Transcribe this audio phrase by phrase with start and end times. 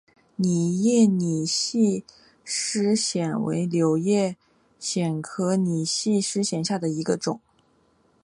[0.37, 2.03] 仰叶拟细
[2.43, 4.35] 湿藓为柳叶
[4.79, 7.39] 藓科拟细湿藓下的一个种。